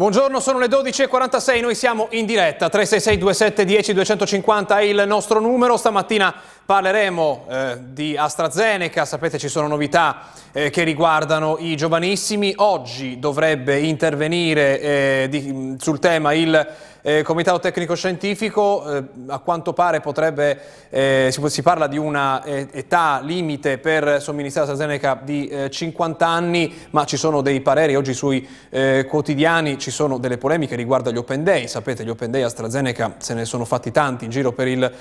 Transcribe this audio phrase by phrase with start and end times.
[0.00, 5.40] Buongiorno, sono le 12.46, noi siamo in diretta, 366 27 10 250 è il nostro
[5.40, 6.34] numero, stamattina
[6.64, 13.78] parleremo eh, di AstraZeneca, sapete ci sono novità eh, che riguardano i giovanissimi, oggi dovrebbe
[13.80, 16.66] intervenire eh, di, sul tema il
[17.02, 20.58] eh, Comitato Tecnico Scientifico, eh, a quanto pare potrebbe,
[20.90, 26.28] eh, si, si, parla di una eh, età limite per somministrare AstraZeneca di 50 eh,
[26.28, 31.10] anni, ma ci sono dei pareri oggi sui eh, quotidiani, ci sono delle polemiche riguardo
[31.10, 34.52] agli Open Day, sapete gli Open Day AstraZeneca se ne sono fatti tanti in giro
[34.52, 34.92] per il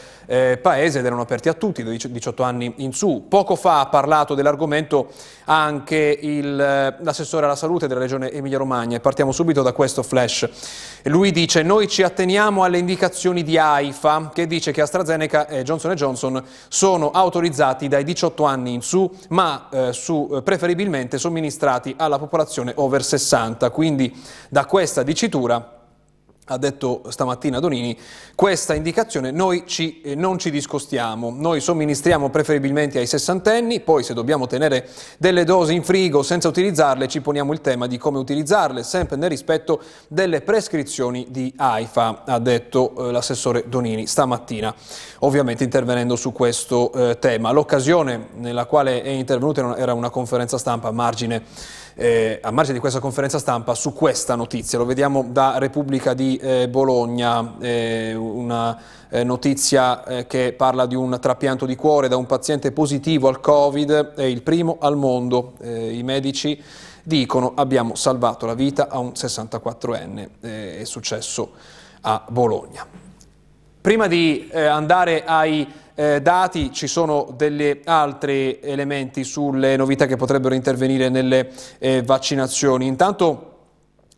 [0.62, 3.26] paese ed erano aperti a tutti, da 18 anni in su.
[3.28, 5.10] Poco fa ha parlato dell'argomento
[5.46, 10.48] anche l'assessore alla salute della regione Emilia Romagna e partiamo subito da questo flash.
[11.04, 15.94] Lui dice noi ci atteniamo alle indicazioni di AIFA che dice che AstraZeneca e Johnson
[15.96, 22.20] Johnson sono autorizzati dai 18 anni in su, ma eh, su, eh, preferibilmente somministrati alla
[22.20, 23.70] popolazione over 60.
[23.72, 24.16] Quindi
[24.48, 25.79] da questa dicitura
[26.50, 27.98] ha detto stamattina Donini,
[28.34, 34.16] questa indicazione noi ci, eh, non ci discostiamo, noi somministriamo preferibilmente ai sessantenni, poi se
[34.16, 38.82] dobbiamo tenere delle dosi in frigo senza utilizzarle ci poniamo il tema di come utilizzarle,
[38.84, 44.74] sempre nel rispetto delle prescrizioni di AIFA, ha detto eh, l'assessore Donini stamattina,
[45.20, 47.52] ovviamente intervenendo su questo eh, tema.
[47.52, 51.44] L'occasione nella quale è intervenuta era una conferenza stampa a margine
[52.00, 54.78] eh, a margine di questa conferenza stampa su questa notizia.
[54.78, 60.96] Lo vediamo da Repubblica di eh, Bologna, eh, una eh, notizia eh, che parla di
[60.96, 65.56] un trapianto di cuore da un paziente positivo al Covid, è il primo al mondo.
[65.60, 66.64] Eh, I medici
[67.04, 71.52] dicono abbiamo salvato la vita a un 64enne, è successo
[72.02, 72.86] a Bologna.
[73.82, 75.68] Prima di andare ai
[76.00, 82.88] eh, dati ci sono degli altri elementi sulle novità che potrebbero intervenire nelle eh, vaccinazioni.
[82.88, 83.49] Intanto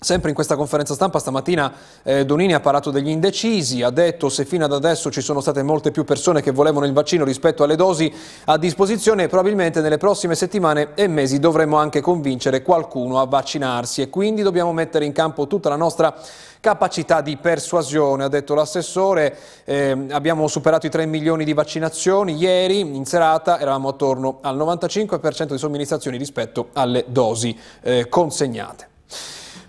[0.04, 4.46] Sempre in questa conferenza stampa stamattina eh, Donini ha parlato degli indecisi, ha detto se
[4.46, 7.76] fino ad adesso ci sono state molte più persone che volevano il vaccino rispetto alle
[7.76, 8.12] dosi
[8.46, 14.10] a disposizione, probabilmente nelle prossime settimane e mesi dovremo anche convincere qualcuno a vaccinarsi e
[14.10, 16.16] quindi dobbiamo mettere in campo tutta la nostra
[16.60, 22.80] capacità di persuasione, ha detto l'assessore, eh, abbiamo superato i 3 milioni di vaccinazioni, ieri
[22.80, 28.90] in serata eravamo attorno al 95% di somministrazioni rispetto alle dosi eh, consegnate.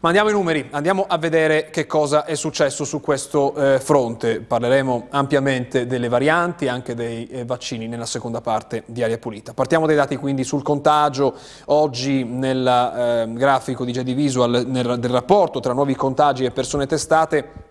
[0.02, 4.40] Ma andiamo ai numeri, andiamo a vedere che cosa è successo su questo eh, fronte.
[4.40, 9.54] Parleremo ampiamente delle varianti anche dei eh, vaccini nella seconda parte di Aria Pulita.
[9.54, 11.36] Partiamo dai dati quindi sul contagio.
[11.66, 16.86] Oggi nel eh, grafico di JD Visual nel, del rapporto tra nuovi contagi e persone
[16.86, 17.70] testate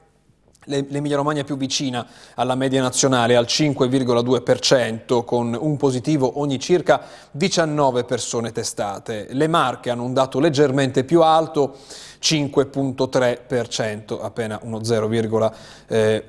[0.65, 2.05] L'Emilia Romagna è più vicina
[2.35, 9.25] alla media nazionale al 5,2% con un positivo ogni circa 19 persone testate.
[9.31, 11.77] Le Marche hanno un dato leggermente più alto
[12.21, 15.53] 5.3%, appena uno 0,1%.
[15.87, 16.23] Eh,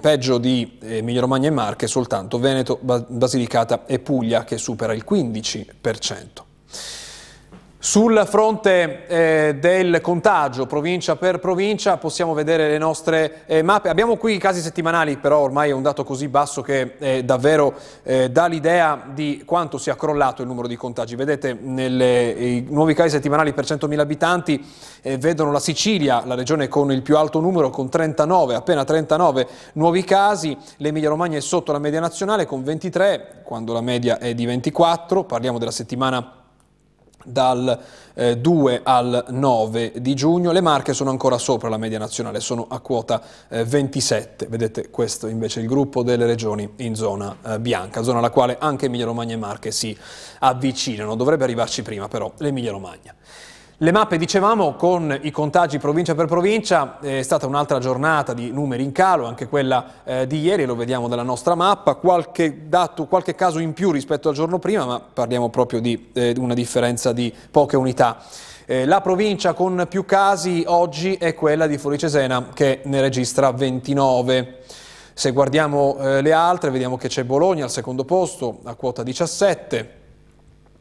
[0.00, 6.48] peggio di Emilia Romagna e Marche soltanto Veneto, Basilicata e Puglia che supera il 15%.
[7.82, 13.88] Sul fronte eh, del contagio, provincia per provincia, possiamo vedere le nostre eh, mappe.
[13.88, 17.72] Abbiamo qui i casi settimanali, però ormai è un dato così basso che eh, davvero
[18.02, 21.16] dà l'idea di quanto sia crollato il numero di contagi.
[21.16, 24.62] Vedete, i nuovi casi settimanali per 100.000 abitanti
[25.00, 29.48] eh, vedono la Sicilia, la regione con il più alto numero, con 39, appena 39
[29.74, 30.54] nuovi casi.
[30.76, 35.24] L'Emilia Romagna è sotto la media nazionale con 23, quando la media è di 24.
[35.24, 36.39] Parliamo della settimana
[37.24, 37.78] dal
[38.14, 40.52] eh, 2 al 9 di giugno.
[40.52, 44.46] Le Marche sono ancora sopra la media nazionale, sono a quota eh, 27.
[44.46, 48.56] Vedete questo invece è il gruppo delle regioni in zona eh, bianca, zona alla quale
[48.58, 49.96] anche Emilia Romagna e Marche si
[50.40, 51.14] avvicinano.
[51.14, 53.14] Dovrebbe arrivarci prima però l'Emilia Romagna.
[53.82, 58.82] Le mappe, dicevamo, con i contagi provincia per provincia, è stata un'altra giornata di numeri
[58.82, 63.34] in calo, anche quella eh, di ieri, lo vediamo dalla nostra mappa, qualche, dato, qualche
[63.34, 67.32] caso in più rispetto al giorno prima, ma parliamo proprio di eh, una differenza di
[67.50, 68.22] poche unità.
[68.66, 74.58] Eh, la provincia con più casi oggi è quella di Foricesena che ne registra 29.
[75.14, 79.99] Se guardiamo eh, le altre vediamo che c'è Bologna al secondo posto a quota 17,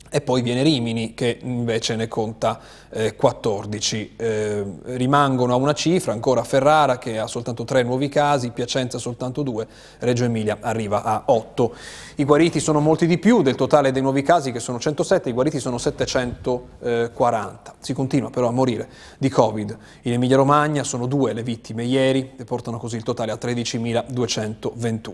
[0.10, 2.60] e poi viene Rimini che invece ne conta
[2.90, 4.14] eh, 14.
[4.16, 9.44] Eh, rimangono a una cifra ancora Ferrara che ha soltanto tre nuovi casi, Piacenza soltanto
[9.44, 9.68] due,
[10.00, 11.76] Reggio Emilia arriva a 8.
[12.20, 15.32] I guariti sono molti di più, del totale dei nuovi casi che sono 107, i
[15.32, 17.76] guariti sono 740.
[17.80, 19.78] Si continua però a morire di Covid.
[20.02, 25.14] In Emilia Romagna sono due le vittime ieri e portano così il totale a 13.221.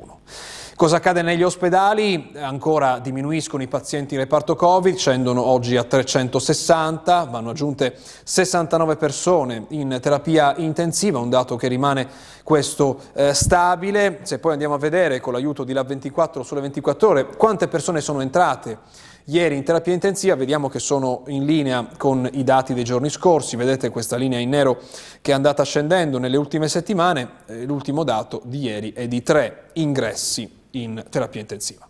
[0.75, 2.31] Cosa accade negli ospedali?
[2.36, 9.68] Ancora diminuiscono i pazienti in reparto Covid scendono oggi a 360, vanno aggiunte 69 persone
[9.69, 12.10] in terapia intensiva, un dato che rimane
[12.44, 14.19] questo eh, stabile.
[14.24, 18.21] Se poi andiamo a vedere con l'aiuto di LA24 sulle 24 ore quante persone sono
[18.21, 18.77] entrate
[19.25, 23.56] ieri in terapia intensiva, vediamo che sono in linea con i dati dei giorni scorsi,
[23.56, 24.80] vedete questa linea in nero
[25.21, 29.69] che è andata scendendo nelle ultime settimane, eh, l'ultimo dato di ieri è di tre
[29.74, 31.88] ingressi in terapia intensiva.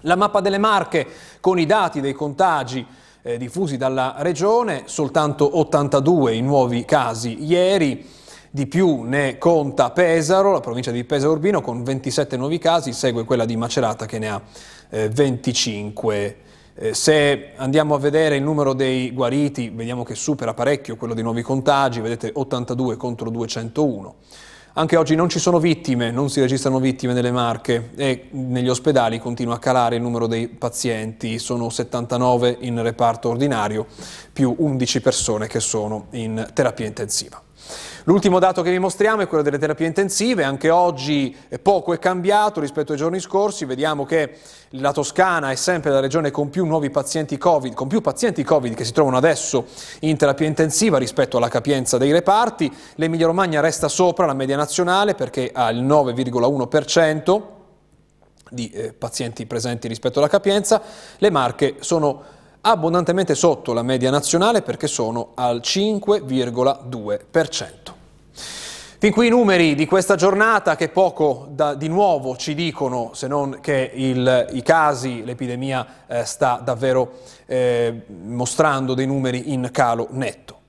[0.00, 1.06] La mappa delle Marche
[1.40, 2.86] con i dati dei contagi
[3.22, 8.06] eh, diffusi dalla regione, soltanto 82 i nuovi casi ieri,
[8.54, 13.24] di più ne conta Pesaro, la provincia di Pesaro Urbino con 27 nuovi casi, segue
[13.24, 14.40] quella di Macerata che ne ha
[14.90, 16.36] eh, 25.
[16.76, 21.24] Eh, se andiamo a vedere il numero dei guariti, vediamo che supera parecchio quello dei
[21.24, 24.14] nuovi contagi, vedete 82 contro 201.
[24.74, 29.18] Anche oggi non ci sono vittime, non si registrano vittime nelle Marche e negli ospedali
[29.18, 33.84] continua a calare il numero dei pazienti, sono 79 in reparto ordinario
[34.32, 37.43] più 11 persone che sono in terapia intensiva.
[38.06, 42.60] L'ultimo dato che vi mostriamo è quello delle terapie intensive, anche oggi poco è cambiato
[42.60, 44.36] rispetto ai giorni scorsi, vediamo che
[44.72, 48.74] la Toscana è sempre la regione con più nuovi pazienti Covid, con più pazienti Covid
[48.74, 49.64] che si trovano adesso
[50.00, 55.14] in terapia intensiva rispetto alla capienza dei reparti, l'Emilia Romagna resta sopra la media nazionale
[55.14, 57.42] perché ha il 9,1%
[58.50, 60.82] di eh, pazienti presenti rispetto alla capienza,
[61.16, 62.33] le Marche sono
[62.66, 67.92] abbondantemente sotto la media nazionale perché sono al 5,2%.
[68.98, 73.26] Fin qui i numeri di questa giornata che poco da, di nuovo ci dicono se
[73.26, 80.06] non che il, i casi, l'epidemia eh, sta davvero eh, mostrando dei numeri in calo
[80.12, 80.62] netto.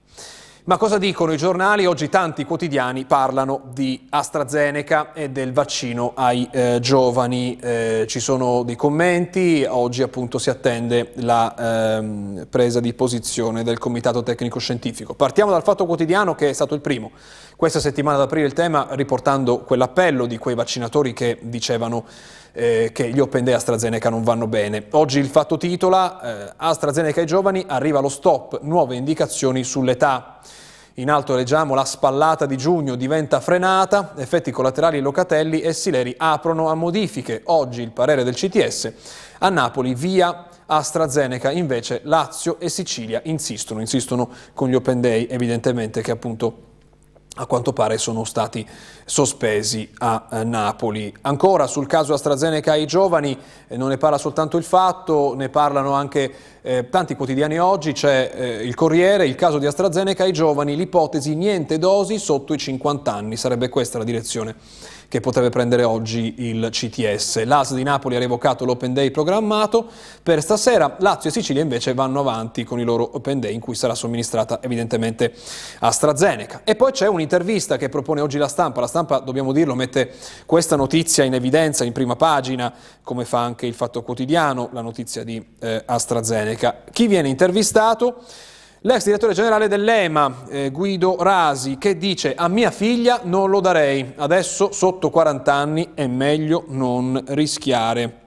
[0.67, 1.85] Ma cosa dicono i giornali?
[1.85, 7.55] Oggi tanti quotidiani parlano di AstraZeneca e del vaccino ai eh, giovani.
[7.61, 13.77] Eh, ci sono dei commenti, oggi appunto si attende la ehm, presa di posizione del
[13.77, 15.13] Comitato Tecnico Scientifico.
[15.13, 17.11] Partiamo dal Fatto Quotidiano che è stato il primo
[17.55, 22.05] questa settimana ad aprire il tema riportando quell'appello di quei vaccinatori che dicevano
[22.55, 24.85] eh, che gli Open Day AstraZeneca non vanno bene.
[24.91, 30.39] Oggi il fatto titola eh, AstraZeneca ai giovani, arriva lo stop, nuove indicazioni sull'età.
[30.95, 36.69] In alto leggiamo la spallata di giugno diventa frenata, effetti collaterali locatelli e Sileri aprono
[36.69, 37.41] a modifiche.
[37.45, 38.93] Oggi il parere del CTS,
[39.39, 46.01] a Napoli via AstraZeneca, invece Lazio e Sicilia insistono, insistono con gli Open Day evidentemente
[46.01, 46.64] che appunto
[47.35, 48.65] a quanto pare sono stati
[49.03, 51.13] sospesi a eh, Napoli.
[51.21, 53.37] Ancora sul caso AstraZeneca ai giovani,
[53.67, 58.31] eh, non ne parla soltanto il fatto, ne parlano anche eh, tanti quotidiani oggi, c'è
[58.33, 63.13] eh, il Corriere, il caso di AstraZeneca ai giovani, l'ipotesi niente dosi sotto i 50
[63.13, 64.55] anni, sarebbe questa la direzione
[65.07, 67.43] che potrebbe prendere oggi il CTS.
[67.45, 69.87] L'AS di Napoli ha revocato l'Open Day programmato
[70.21, 73.75] per stasera, Lazio e Sicilia invece vanno avanti con i loro Open Day in cui
[73.75, 75.33] sarà somministrata evidentemente
[75.79, 76.61] AstraZeneca.
[76.63, 80.11] E poi c'è un'intervista che propone oggi la stampa, la stampa dobbiamo dirlo mette
[80.45, 82.73] questa notizia in evidenza in prima pagina
[83.03, 86.83] come fa anche il Fatto Quotidiano, la notizia di eh, AstraZeneca.
[86.91, 88.23] Chi viene intervistato?
[88.85, 94.13] L'ex direttore generale dell'EMA, eh, Guido Rasi, che dice a mia figlia non lo darei,
[94.17, 98.24] adesso sotto 40 anni è meglio non rischiare.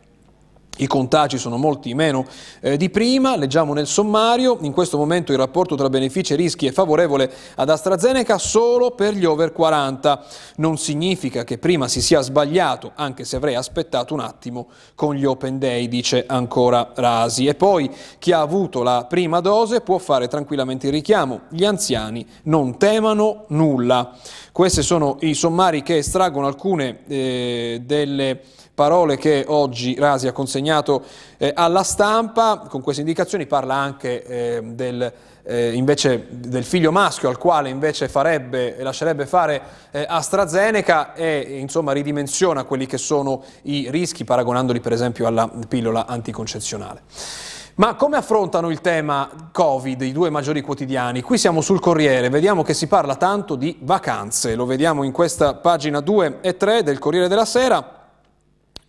[0.81, 2.25] I contagi sono molti meno
[2.61, 6.67] eh, di prima, leggiamo nel sommario, in questo momento il rapporto tra benefici e rischi
[6.67, 10.25] è favorevole ad AstraZeneca solo per gli over 40.
[10.57, 15.25] Non significa che prima si sia sbagliato, anche se avrei aspettato un attimo con gli
[15.25, 17.47] Open Day, dice ancora Rasi.
[17.47, 22.25] E poi chi ha avuto la prima dose può fare tranquillamente il richiamo, gli anziani
[22.45, 24.17] non temano nulla.
[24.53, 28.43] Questi sono i sommari che estraggono alcune eh, delle
[28.79, 31.03] parole che oggi Rasi ha consegnato
[31.37, 37.29] eh, alla stampa, con queste indicazioni parla anche eh, del, eh, invece, del, figlio maschio
[37.29, 43.91] al quale invece farebbe, lascerebbe fare eh, AstraZeneca e insomma ridimensiona quelli che sono i
[43.91, 47.01] rischi paragonandoli per esempio alla pillola anticoncezionale.
[47.75, 51.21] Ma come affrontano il tema Covid i due maggiori quotidiani?
[51.23, 55.55] Qui siamo sul Corriere, vediamo che si parla tanto di vacanze, lo vediamo in questa
[55.55, 57.97] pagina 2 e 3 del Corriere della Sera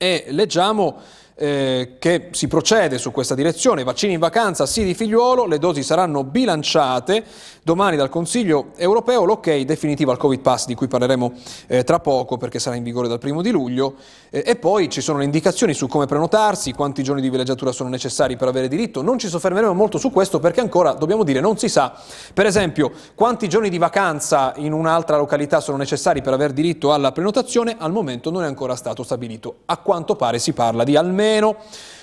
[0.01, 0.97] e leggiamo
[1.41, 3.85] eh, che si procede su questa direzione.
[3.85, 7.23] Vaccini in vacanza, sì di figliuolo, le dosi saranno bilanciate.
[7.63, 11.33] Domani dal Consiglio europeo l'ok definitivo al Covid Pass di cui parleremo
[11.67, 13.95] eh, tra poco perché sarà in vigore dal primo di luglio
[14.29, 17.87] eh, e poi ci sono le indicazioni su come prenotarsi, quanti giorni di villeggiatura sono
[17.87, 19.01] necessari per avere diritto.
[19.01, 21.93] Non ci soffermeremo molto su questo perché ancora, dobbiamo dire, non si sa
[22.33, 27.13] per esempio quanti giorni di vacanza in un'altra località sono necessari per avere diritto alla
[27.13, 29.59] prenotazione, al momento non è ancora stato stabilito.
[29.65, 31.27] A quanto pare si parla di almeno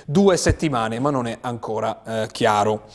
[0.07, 2.89] due settimane, ma non è ancora eh, chiaro.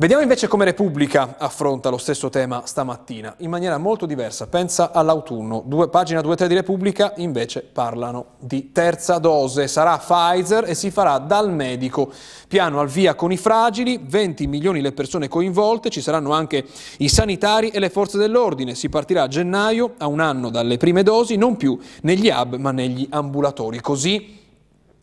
[0.00, 4.46] Vediamo invece come Repubblica affronta lo stesso tema stamattina, in maniera molto diversa.
[4.46, 5.62] Pensa all'autunno.
[5.66, 9.68] Due, pagina 2-3 di Repubblica invece parlano di terza dose.
[9.68, 12.10] Sarà Pfizer e si farà dal medico.
[12.48, 16.64] Piano al via con i fragili, 20 milioni le persone coinvolte, ci saranno anche
[16.98, 18.74] i sanitari e le forze dell'ordine.
[18.74, 22.70] Si partirà a gennaio, a un anno dalle prime dosi, non più negli hub ma
[22.70, 23.80] negli ambulatori.
[23.82, 24.39] Così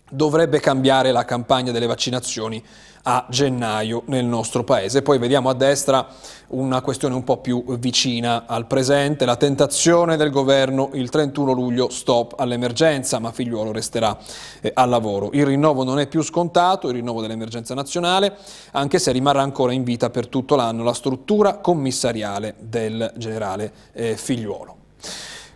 [0.10, 2.64] dovrebbe cambiare la campagna delle vaccinazioni
[3.10, 5.02] a gennaio nel nostro paese.
[5.02, 6.08] Poi vediamo a destra
[6.48, 11.90] una questione un po' più vicina al presente, la tentazione del governo il 31 luglio
[11.90, 14.18] stop all'emergenza, ma figliuolo resterà
[14.60, 15.30] eh, al lavoro.
[15.32, 18.36] Il rinnovo non è più scontato, il rinnovo dell'emergenza nazionale,
[18.72, 24.18] anche se rimarrà ancora in vita per tutto l'anno la struttura commissariale del generale eh,
[24.18, 24.76] figliuolo.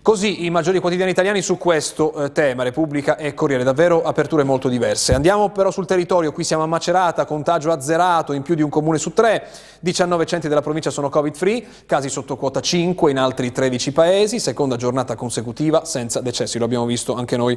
[0.03, 4.67] Così i maggiori quotidiani italiani su questo eh, tema, Repubblica e Corriere, davvero aperture molto
[4.67, 5.13] diverse.
[5.13, 8.97] Andiamo però sul territorio, qui siamo a Macerata, contagio azzerato in più di un comune
[8.97, 9.47] su tre,
[9.79, 14.39] 19 centri della provincia sono covid free, casi sotto quota 5 in altri 13 paesi,
[14.39, 17.55] seconda giornata consecutiva senza decessi, lo abbiamo visto anche noi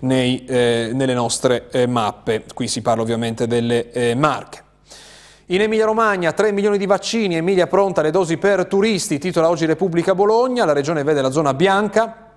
[0.00, 4.65] nei, eh, nelle nostre eh, mappe, qui si parla ovviamente delle eh, marche.
[5.50, 10.12] In Emilia-Romagna 3 milioni di vaccini, Emilia pronta le dosi per turisti, titola oggi Repubblica
[10.12, 12.32] Bologna, la regione vede la zona bianca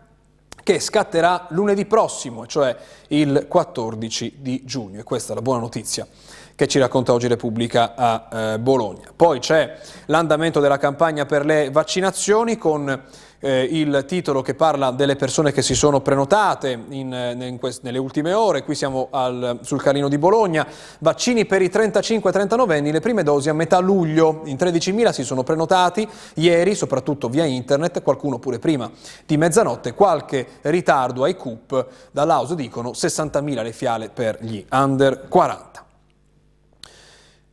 [0.62, 2.76] che scatterà lunedì prossimo, cioè
[3.08, 5.00] il 14 di giugno.
[5.00, 6.06] E questa è la buona notizia
[6.54, 9.12] che ci racconta oggi Repubblica a eh, Bologna.
[9.16, 9.76] Poi c'è
[10.06, 13.06] l'andamento della campagna per le vaccinazioni con
[13.40, 17.84] eh, il titolo che parla delle persone che si sono prenotate in, eh, in quest-
[17.84, 20.68] nelle ultime ore, qui siamo al, sul Carlino di Bologna,
[21.00, 25.44] vaccini per i 35-39 anni, le prime dosi a metà luglio, in 13.000 si sono
[25.44, 26.08] prenotati.
[26.36, 28.90] Ieri, soprattutto via internet, qualcuno pure prima
[29.26, 35.69] di mezzanotte, qualche ritardo ai CUP, dall'Aus dicono 60.000 le fiale per gli under 40.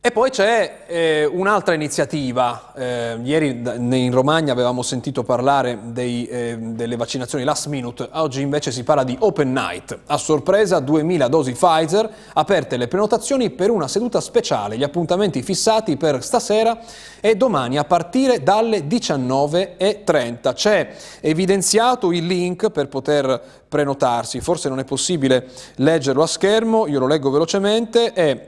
[0.07, 6.55] E poi c'è eh, un'altra iniziativa, eh, ieri in Romagna avevamo sentito parlare dei, eh,
[6.57, 11.51] delle vaccinazioni last minute, oggi invece si parla di Open Night, a sorpresa 2000 dosi
[11.51, 16.79] Pfizer, aperte le prenotazioni per una seduta speciale, gli appuntamenti fissati per stasera
[17.19, 20.53] e domani a partire dalle 19.30.
[20.53, 26.99] C'è evidenziato il link per poter prenotarsi, forse non è possibile leggerlo a schermo, io
[26.99, 28.47] lo leggo velocemente, è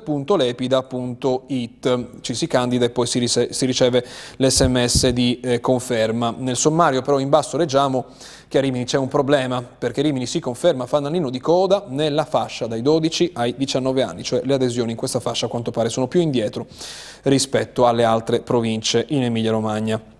[0.00, 4.04] candidaturacovid.lepida.it, ci si candida e poi si, si riceve
[4.36, 6.34] l'sms di eh, conferma.
[6.36, 8.06] Nel sommario però in basso leggiamo
[8.48, 12.66] che a Rimini c'è un problema, perché Rimini si conferma fanalino di coda nella fascia
[12.66, 16.08] dai 12 ai 19 anni, cioè le adesioni in questa fascia a quanto pare sono
[16.08, 16.66] più indietro
[17.22, 20.18] rispetto alle altre province in Emilia-Romagna.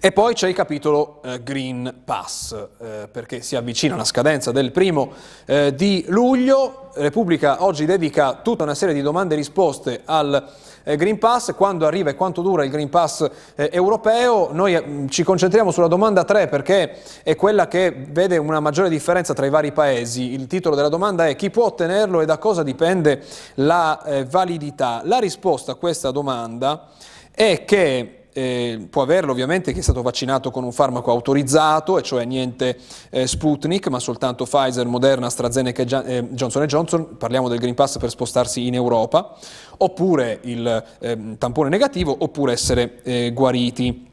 [0.00, 4.70] E poi c'è il capitolo eh, Green Pass, eh, perché si avvicina la scadenza del
[4.70, 5.10] primo
[5.44, 6.90] eh, di luglio.
[6.94, 10.52] Repubblica oggi dedica tutta una serie di domande e risposte al
[10.84, 14.50] eh, Green Pass, quando arriva e quanto dura il Green Pass eh, europeo.
[14.52, 19.34] Noi eh, ci concentriamo sulla domanda 3 perché è quella che vede una maggiore differenza
[19.34, 20.32] tra i vari paesi.
[20.32, 23.20] Il titolo della domanda è chi può ottenerlo e da cosa dipende
[23.54, 25.00] la validità.
[25.02, 26.86] La risposta a questa domanda
[27.32, 32.02] è che eh, può averlo ovviamente chi è stato vaccinato con un farmaco autorizzato, e
[32.02, 32.78] cioè niente
[33.10, 37.98] eh, Sputnik, ma soltanto Pfizer, Moderna, AstraZeneca e eh, Johnson Johnson, parliamo del Green Pass
[37.98, 39.36] per spostarsi in Europa,
[39.78, 44.07] oppure il ehm, tampone negativo, oppure essere eh, guariti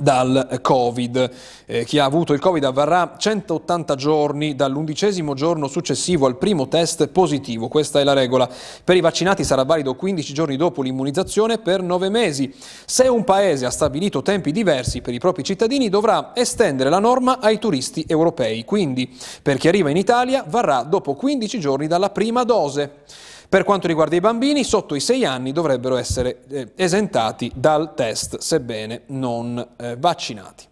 [0.00, 1.30] dal Covid.
[1.66, 7.08] Eh, chi ha avuto il Covid avverrà 180 giorni dall'undicesimo giorno successivo al primo test
[7.08, 7.68] positivo.
[7.68, 8.48] Questa è la regola.
[8.82, 12.52] Per i vaccinati sarà valido 15 giorni dopo l'immunizzazione per 9 mesi.
[12.84, 17.38] Se un paese ha stabilito tempi diversi per i propri cittadini dovrà estendere la norma
[17.40, 18.64] ai turisti europei.
[18.64, 23.02] Quindi per chi arriva in Italia varrà dopo 15 giorni dalla prima dose.
[23.50, 28.38] Per quanto riguarda i bambini, sotto i 6 anni dovrebbero essere eh, esentati dal test,
[28.38, 30.68] sebbene non eh, vaccinati.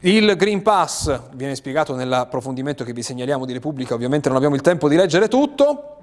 [0.00, 4.60] Il Green Pass viene spiegato nell'approfondimento che vi segnaliamo di Repubblica, ovviamente non abbiamo il
[4.60, 5.99] tempo di leggere tutto.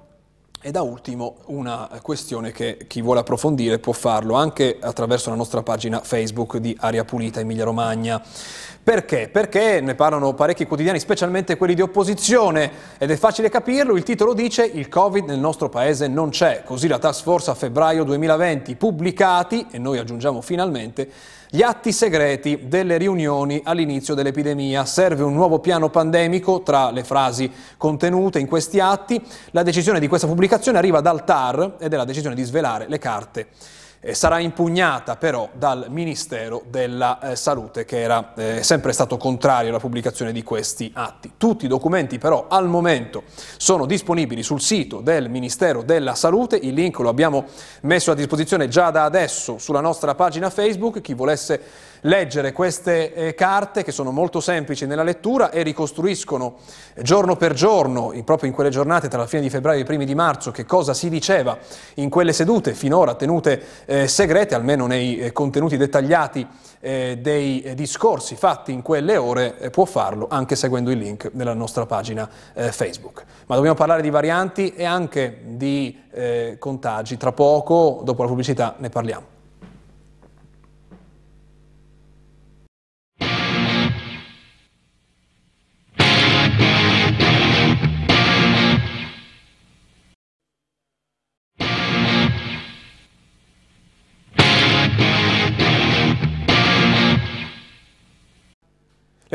[0.60, 5.62] E da ultimo una questione che chi vuole approfondire può farlo anche attraverso la nostra
[5.62, 8.20] pagina Facebook di Aria Pulita Emilia Romagna.
[8.84, 9.30] Perché?
[9.32, 14.34] Perché ne parlano parecchi quotidiani, specialmente quelli di opposizione, ed è facile capirlo, il titolo
[14.34, 18.76] dice il Covid nel nostro paese non c'è, così la task force a febbraio 2020,
[18.78, 21.08] pubblicati, e noi aggiungiamo finalmente,
[21.50, 24.86] gli atti segreti delle riunioni all'inizio dell'epidemia.
[24.86, 29.22] Serve un nuovo piano pandemico tra le frasi contenute in questi atti.
[29.52, 33.00] La decisione di questa pubblicazione arriva dal TAR ed è la decisione di svelare le
[33.00, 33.48] carte
[34.08, 39.68] eh, sarà impugnata però dal Ministero della eh, Salute che era eh, sempre stato contrario
[39.68, 41.34] alla pubblicazione di questi atti.
[41.36, 43.24] Tutti i documenti però al momento
[43.58, 47.48] sono disponibili sul sito del Ministero della Salute, il link lo abbiamo
[47.82, 51.62] messo a disposizione già da adesso sulla nostra pagina Facebook, chi volesse
[52.02, 56.58] leggere queste eh, carte che sono molto semplici nella lettura e ricostruiscono
[57.02, 59.86] giorno per giorno, in, proprio in quelle giornate tra la fine di febbraio e i
[59.86, 61.58] primi di marzo, che cosa si diceva
[61.96, 66.48] in quelle sedute finora tenute eh, segrete, almeno nei eh, contenuti dettagliati
[66.80, 71.32] eh, dei eh, discorsi fatti in quelle ore, eh, può farlo anche seguendo il link
[71.34, 73.24] della nostra pagina Facebook.
[73.46, 76.06] Ma dobbiamo parlare di varianti e anche di
[76.58, 77.18] contagi.
[77.18, 79.37] Tra poco, dopo la pubblicità, ne parliamo.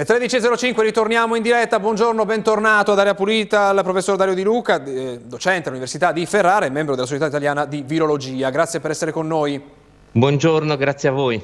[0.05, 4.83] Le 13.05 ritorniamo in diretta, buongiorno, bentornato ad Aria Pulita al professor Dario Di Luca,
[4.83, 8.51] eh, docente all'Università di Ferrara e membro della Società Italiana di Virologia.
[8.51, 9.63] Grazie per essere con noi.
[10.11, 11.41] Buongiorno, grazie a voi.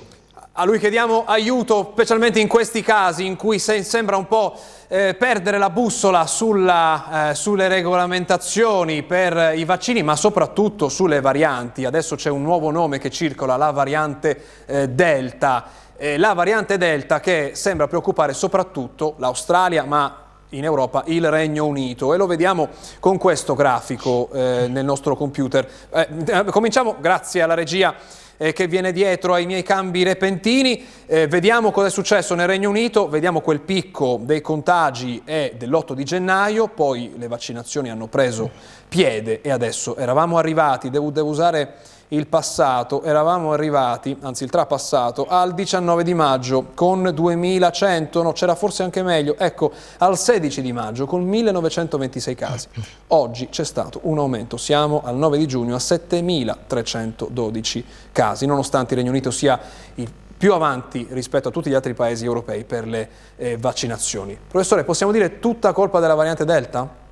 [0.55, 4.59] A lui chiediamo aiuto, specialmente in questi casi in cui se sembra un po'
[4.89, 11.85] eh, perdere la bussola sulla, eh, sulle regolamentazioni per i vaccini, ma soprattutto sulle varianti.
[11.85, 17.53] Adesso c'è un nuovo nome che circola, la variante eh, Delta la variante Delta che
[17.55, 22.69] sembra preoccupare soprattutto l'Australia, ma in Europa il Regno Unito e lo vediamo
[23.01, 25.69] con questo grafico eh, nel nostro computer.
[25.91, 27.95] Eh, eh cominciamo grazie alla regia
[28.39, 32.71] eh, che viene dietro ai miei cambi repentini, eh, vediamo cosa è successo nel Regno
[32.71, 38.51] Unito, vediamo quel picco dei contagi è dell'8 di gennaio, poi le vaccinazioni hanno preso
[38.89, 41.75] piede e adesso eravamo arrivati, devo, devo usare
[42.09, 48.55] il passato, eravamo arrivati, anzi il trapassato, al 19 di maggio con 2100, no c'era
[48.55, 52.69] forse anche meglio, ecco al 16 di maggio con 1926 casi.
[53.09, 59.01] Oggi c'è stato un aumento, siamo al 9 di giugno a 7312 casi, nonostante il
[59.01, 59.61] Regno Unito sia
[59.97, 64.39] il più avanti rispetto a tutti gli altri paesi europei per le eh, vaccinazioni.
[64.49, 67.07] Professore, possiamo dire tutta colpa della variante Delta?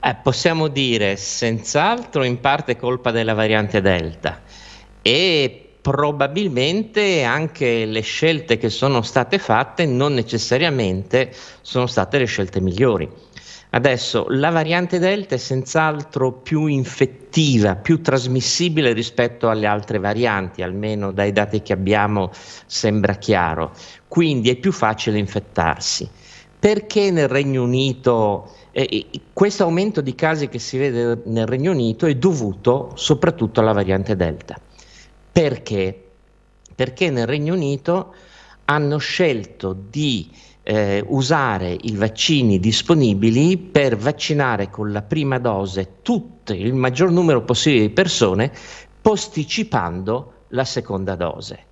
[0.00, 4.40] Eh, possiamo dire senz'altro in parte colpa della variante Delta
[5.02, 12.60] e probabilmente anche le scelte che sono state fatte non necessariamente sono state le scelte
[12.60, 13.10] migliori.
[13.70, 21.10] Adesso la variante Delta è senz'altro più infettiva, più trasmissibile rispetto alle altre varianti, almeno
[21.10, 22.30] dai dati che abbiamo
[22.66, 23.72] sembra chiaro,
[24.06, 26.08] quindi è più facile infettarsi.
[26.58, 28.52] Perché nel Regno Unito
[28.86, 33.72] eh, questo aumento di casi che si vede nel Regno Unito è dovuto soprattutto alla
[33.72, 34.60] variante Delta.
[35.32, 36.10] Perché?
[36.76, 38.14] Perché nel Regno Unito
[38.66, 40.30] hanno scelto di
[40.62, 47.42] eh, usare i vaccini disponibili per vaccinare con la prima dose tutto il maggior numero
[47.42, 48.52] possibile di persone,
[49.00, 51.64] posticipando la seconda dose.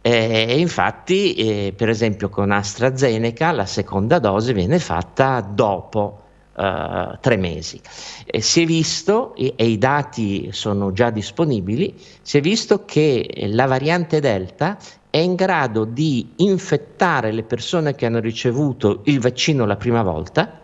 [0.00, 6.20] Eh, infatti, eh, per esempio, con AstraZeneca la seconda dose viene fatta dopo
[6.56, 7.80] uh, tre mesi.
[8.24, 13.46] E si è visto, e, e, i dati sono già disponibili, si è visto che
[13.48, 14.78] la variante Delta
[15.10, 20.60] è in grado di infettare le persone che hanno ricevuto il vaccino la prima volta,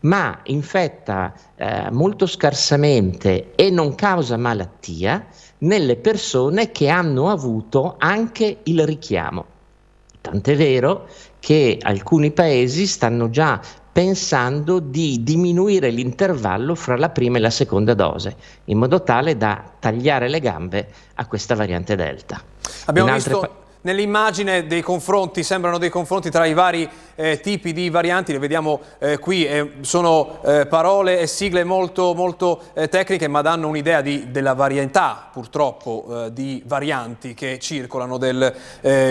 [0.00, 5.26] ma infetta eh, molto scarsamente e non causa malattia
[5.58, 9.46] nelle persone che hanno avuto anche il richiamo.
[10.20, 11.06] Tant'è vero
[11.38, 13.60] che alcuni paesi stanno già
[13.94, 19.62] pensando di diminuire l'intervallo fra la prima e la seconda dose, in modo tale da
[19.78, 22.42] tagliare le gambe a questa variante Delta.
[22.86, 28.32] Abbiamo visto Nell'immagine dei confronti, sembrano dei confronti tra i vari eh, tipi di varianti,
[28.32, 33.42] le vediamo eh, qui, eh, sono eh, parole e sigle molto, molto eh, tecniche ma
[33.42, 38.54] danno un'idea della varietà purtroppo eh, di varianti che circolano del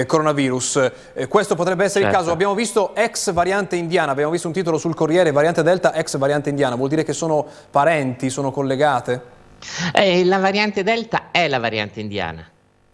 [0.07, 0.91] coronavirus.
[1.27, 2.17] questo potrebbe essere certo.
[2.17, 5.93] il caso, abbiamo visto ex variante indiana, abbiamo visto un titolo sul Corriere, variante Delta
[5.93, 9.21] ex variante indiana, vuol dire che sono parenti, sono collegate?
[10.23, 12.52] la variante Delta è la variante indiana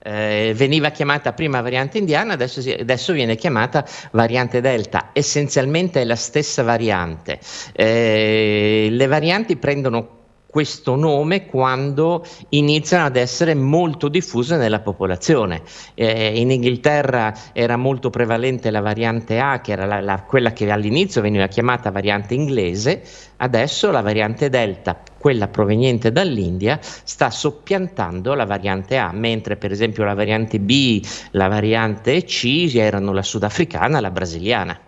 [0.09, 6.03] eh, veniva chiamata prima variante indiana, adesso, si, adesso, viene chiamata variante delta, essenzialmente è
[6.03, 7.39] la stessa variante.
[7.73, 10.17] Eh, le varianti prendono
[10.49, 15.61] questo nome quando iniziano ad essere molto diffuse nella popolazione.
[15.93, 20.71] Eh, in Inghilterra era molto prevalente la variante A, che era la, la, quella che
[20.71, 23.03] all'inizio veniva chiamata variante inglese,
[23.37, 30.03] adesso la variante Delta quella proveniente dall'India, sta soppiantando la variante A, mentre per esempio
[30.03, 34.79] la variante B, la variante C erano la sudafricana, la brasiliana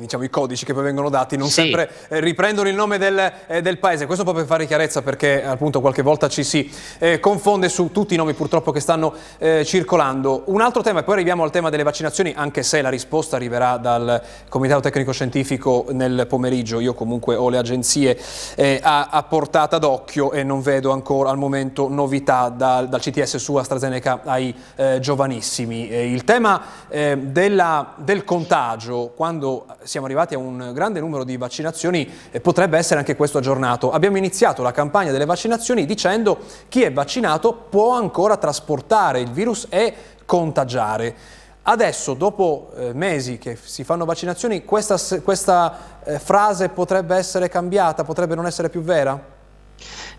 [0.00, 1.62] diciamo i codici che poi vengono dati non sì.
[1.62, 4.06] sempre eh, riprendono il nome del, eh, del, paese.
[4.06, 8.14] Questo proprio per fare chiarezza perché appunto qualche volta ci si eh, confonde su tutti
[8.14, 10.44] i nomi purtroppo che stanno eh, circolando.
[10.46, 13.76] Un altro tema, e poi arriviamo al tema delle vaccinazioni, anche se la risposta arriverà
[13.76, 16.80] dal Comitato Tecnico Scientifico nel pomeriggio.
[16.80, 18.18] Io comunque ho le agenzie
[18.56, 23.36] eh, a, a, portata d'occhio e non vedo ancora al momento novità dal, dal CTS
[23.36, 25.88] su AstraZeneca ai eh, giovanissimi.
[25.88, 32.08] il tema della, del contagio, quando siamo arrivati a un grande numero di vaccinazioni,
[32.42, 33.90] potrebbe essere anche questo aggiornato.
[33.90, 39.66] Abbiamo iniziato la campagna delle vaccinazioni dicendo chi è vaccinato può ancora trasportare il virus
[39.70, 39.94] e
[40.26, 41.14] contagiare.
[41.62, 48.04] Adesso, dopo eh, mesi che si fanno vaccinazioni, questa, questa eh, frase potrebbe essere cambiata,
[48.04, 49.36] potrebbe non essere più vera?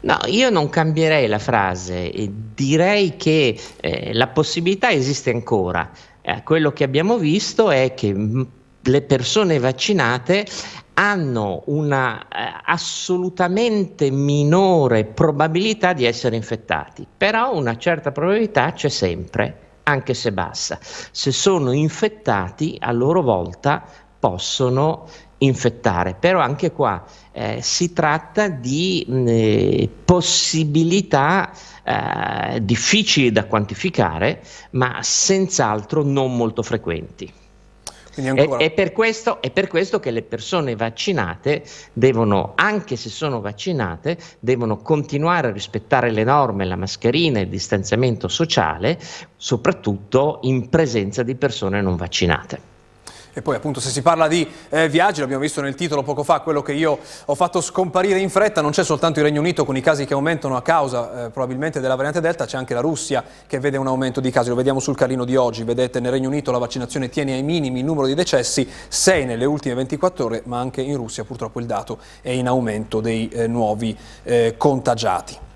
[0.02, 2.12] No, io non cambierei la frase,
[2.54, 5.90] direi che eh, la possibilità esiste ancora.
[6.22, 8.14] Eh, quello che abbiamo visto è che
[8.84, 10.46] le persone vaccinate
[10.94, 19.58] hanno una eh, assolutamente minore probabilità di essere infettati, però una certa probabilità c'è sempre,
[19.84, 20.78] anche se bassa.
[20.82, 23.84] Se sono infettati, a loro volta
[24.20, 31.52] possono infettare, però anche qua eh, si tratta di mh, eh, possibilità
[31.84, 37.39] eh, difficili da quantificare, ma senz'altro non molto frequenti.
[38.20, 43.42] È, è, per questo, è, per questo, che le persone vaccinate devono, anche se sono
[43.42, 49.00] vaccinate, devono continuare a rispettare le norme, la mascherina e il distanziamento sociale,
[49.36, 52.69] soprattutto in presenza di persone non vaccinate.
[53.40, 56.42] E poi appunto se si parla di eh, viaggi, l'abbiamo visto nel titolo poco fa,
[56.42, 59.78] quello che io ho fatto scomparire in fretta, non c'è soltanto il Regno Unito con
[59.78, 63.24] i casi che aumentano a causa eh, probabilmente della variante Delta, c'è anche la Russia
[63.48, 66.28] che vede un aumento di casi, lo vediamo sul carino di oggi, vedete nel Regno
[66.28, 70.42] Unito la vaccinazione tiene ai minimi il numero di decessi, 6 nelle ultime 24 ore,
[70.44, 75.48] ma anche in Russia purtroppo il dato è in aumento dei eh, nuovi eh, contagiati.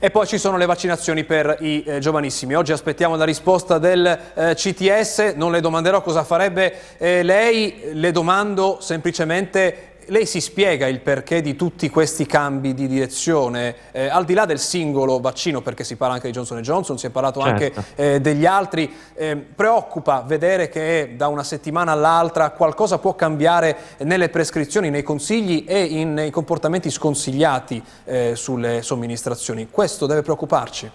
[0.00, 2.54] E poi ci sono le vaccinazioni per i eh, giovanissimi.
[2.54, 8.12] Oggi aspettiamo la risposta del eh, CTS, non le domanderò cosa farebbe eh, lei, le
[8.12, 14.24] domando semplicemente lei si spiega il perché di tutti questi cambi di direzione, eh, al
[14.24, 17.40] di là del singolo vaccino, perché si parla anche di Johnson Johnson, si è parlato
[17.40, 17.80] certo.
[17.80, 23.76] anche eh, degli altri, eh, preoccupa vedere che da una settimana all'altra qualcosa può cambiare
[23.98, 29.68] nelle prescrizioni, nei consigli e in, nei comportamenti sconsigliati eh, sulle somministrazioni.
[29.70, 30.90] Questo deve preoccuparci.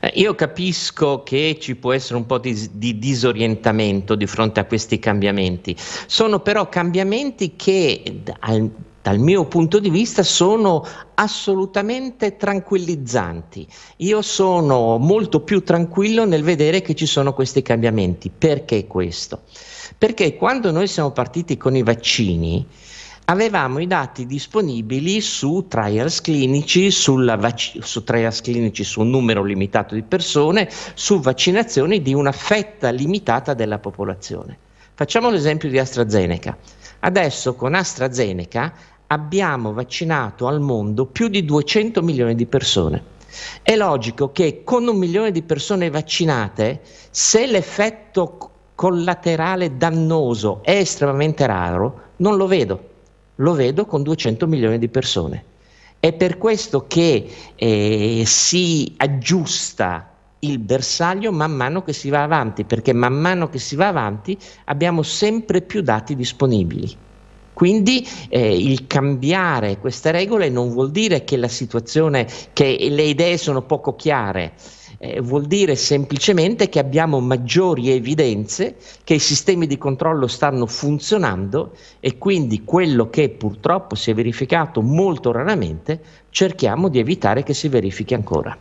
[0.00, 4.64] Eh, io capisco che ci può essere un po' di, di, disorientamento di fronte a
[4.64, 8.70] questi cambiamenti, sono però cambiamenti che al,
[9.02, 13.66] dal mio punto di vista sono assolutamente tranquillizzanti.
[13.98, 18.30] Io sono molto più tranquillo nel vedere che ci sono questi cambiamenti.
[18.30, 19.42] Perché questo?
[19.98, 22.66] Perché quando noi siamo partiti con i vaccini,
[23.32, 26.90] avevamo i dati disponibili su trials clinici,
[27.38, 32.90] vac- su trials clinici su un numero limitato di persone, su vaccinazioni di una fetta
[32.90, 34.58] limitata della popolazione.
[34.94, 36.56] Facciamo l'esempio di AstraZeneca.
[37.00, 38.74] Adesso con AstraZeneca
[39.06, 43.10] abbiamo vaccinato al mondo più di 200 milioni di persone.
[43.62, 51.46] È logico che con un milione di persone vaccinate, se l'effetto collaterale dannoso è estremamente
[51.46, 52.90] raro, non lo vedo
[53.42, 55.44] lo vedo con 200 milioni di persone.
[55.98, 60.08] È per questo che eh, si aggiusta
[60.40, 64.36] il bersaglio man mano che si va avanti, perché man mano che si va avanti
[64.64, 66.96] abbiamo sempre più dati disponibili.
[67.52, 73.36] Quindi eh, il cambiare queste regole non vuol dire che la situazione, che le idee
[73.36, 74.54] sono poco chiare,
[75.04, 81.72] eh, vuol dire semplicemente che abbiamo maggiori evidenze che i sistemi di controllo stanno funzionando
[81.98, 87.66] e quindi quello che purtroppo si è verificato molto raramente cerchiamo di evitare che si
[87.66, 88.56] verifichi ancora.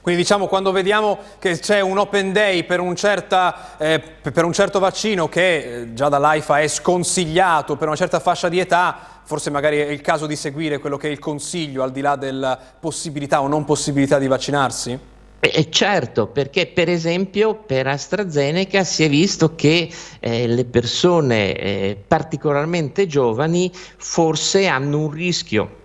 [0.00, 4.52] Quindi diciamo quando vediamo che c'è un open day per un, certa, eh, per un
[4.52, 9.50] certo vaccino che eh, già dall'AIFA è sconsigliato per una certa fascia di età, forse
[9.50, 12.56] magari è il caso di seguire quello che è il consiglio al di là della
[12.78, 15.18] possibilità o non possibilità di vaccinarsi?
[15.42, 22.04] Eh, certo, perché per esempio per AstraZeneca si è visto che eh, le persone eh,
[22.06, 25.76] particolarmente giovani forse hanno un rischio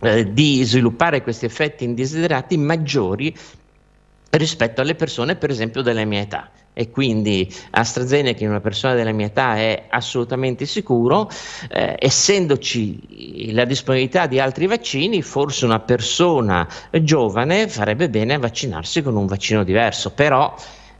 [0.00, 3.34] eh, di sviluppare questi effetti indesiderati maggiori
[4.28, 9.12] rispetto alle persone per esempio della mia età e quindi AstraZeneca in una persona della
[9.12, 11.28] mia età è assolutamente sicuro,
[11.68, 16.66] eh, essendoci la disponibilità di altri vaccini, forse una persona
[17.02, 20.54] giovane farebbe bene a vaccinarsi con un vaccino diverso, però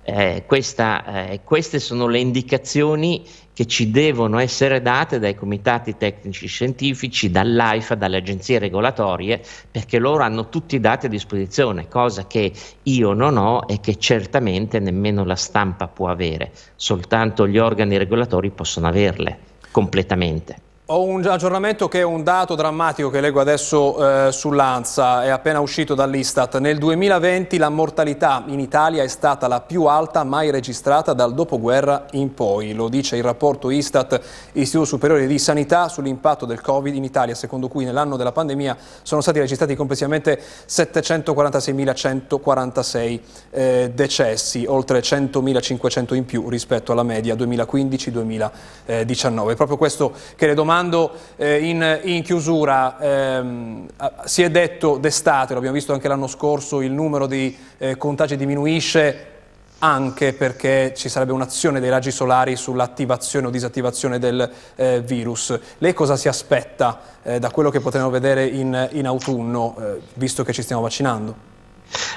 [0.04, 6.46] eh, questa, eh, queste sono le indicazioni che ci devono essere date dai comitati tecnici
[6.46, 12.52] scientifici, dall'AIFA, dalle agenzie regolatorie, perché loro hanno tutti i dati a disposizione, cosa che
[12.84, 18.50] io non ho e che certamente nemmeno la stampa può avere, soltanto gli organi regolatori
[18.50, 19.38] possono averle
[19.70, 20.70] completamente.
[20.94, 25.60] Ho un aggiornamento che è un dato drammatico che leggo adesso eh, sull'ANSA, è appena
[25.60, 26.58] uscito dall'Istat.
[26.58, 32.04] Nel 2020 la mortalità in Italia è stata la più alta mai registrata dal dopoguerra
[32.10, 32.74] in poi.
[32.74, 34.20] Lo dice il rapporto Istat,
[34.52, 39.22] Istituto Superiore di Sanità, sull'impatto del Covid in Italia, secondo cui nell'anno della pandemia sono
[39.22, 49.56] stati registrati complessivamente 746.146 eh, decessi, oltre 100.500 in più rispetto alla media 2015-2019.
[49.56, 53.86] Proprio questo che le domande domando eh, in, in, chiusura, ehm,
[54.24, 59.28] si è detto d'estate, l'abbiamo visto anche l'anno scorso, il numero di eh, contagi diminuisce
[59.78, 65.58] anche perché ci sarebbe un'azione dei raggi solari sull'attivazione o disattivazione del eh, virus.
[65.78, 70.44] Lei cosa si aspetta eh, da quello che potremo vedere in, in autunno, eh, visto
[70.44, 71.50] che ci stiamo vaccinando?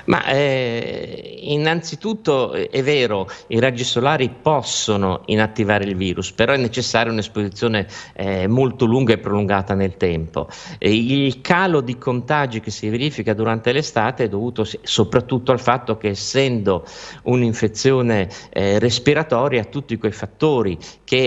[0.06, 6.58] Ma eh, innanzitutto eh, è vero, i raggi solari possono inattivare il virus, però è
[6.58, 10.48] necessaria un'esposizione eh, molto lunga e prolungata nel tempo.
[10.78, 15.98] E il calo di contagi che si verifica durante l'estate è dovuto soprattutto al fatto
[15.98, 16.86] che essendo
[17.24, 21.18] un'infezione eh, respiratoria, tutti quei fattori che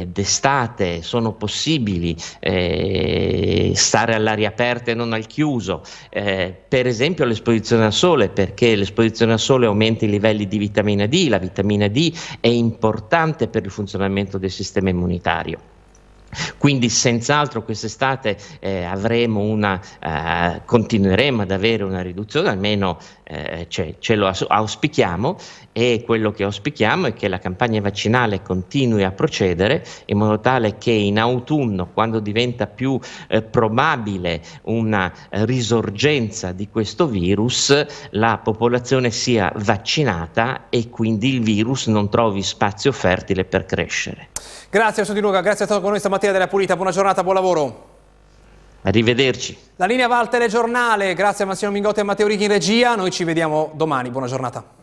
[0.00, 7.84] eh, d'estate sono possibili, eh, stare all'aria aperta e non al chiuso, per esempio l'esposizione
[7.90, 12.12] al sole perché l'esposizione al sole aumenta i livelli di vitamina D, la vitamina D
[12.38, 15.58] è importante per il funzionamento del sistema immunitario.
[16.58, 23.96] Quindi senz'altro quest'estate eh, avremo una, eh, continueremo ad avere una riduzione, almeno eh, ce,
[23.98, 25.36] ce, lo auspichiamo
[25.72, 30.78] e quello che auspichiamo è che la campagna vaccinale continui a procedere in modo tale
[30.78, 39.10] che in autunno, quando diventa più eh, probabile una risorgenza di questo virus, la popolazione
[39.10, 44.28] sia vaccinata e quindi il virus non trovi spazio fertile per crescere.
[44.70, 47.88] Grazie Di Luca, grazie a stato con noi stamattina della Pulita, buona giornata, buon lavoro.
[48.82, 49.56] Arrivederci.
[49.76, 53.10] La linea va al telegiornale, grazie a Massimo Mingotti e Matteo Ricchi in regia, noi
[53.10, 54.79] ci vediamo domani, buona giornata.